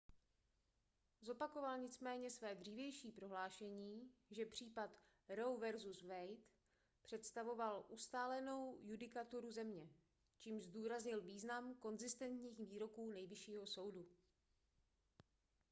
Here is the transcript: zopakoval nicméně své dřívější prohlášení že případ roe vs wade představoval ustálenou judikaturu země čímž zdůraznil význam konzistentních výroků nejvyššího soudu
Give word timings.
zopakoval 1.21 1.77
nicméně 1.77 2.29
své 2.29 2.55
dřívější 2.55 3.11
prohlášení 3.11 4.11
že 4.31 4.45
případ 4.45 4.99
roe 5.29 5.71
vs 5.73 6.01
wade 6.01 6.37
představoval 7.01 7.85
ustálenou 7.89 8.77
judikaturu 8.81 9.51
země 9.51 9.89
čímž 10.37 10.63
zdůraznil 10.63 11.21
význam 11.21 11.73
konzistentních 11.75 12.59
výroků 12.59 13.11
nejvyššího 13.11 13.67
soudu 13.67 14.05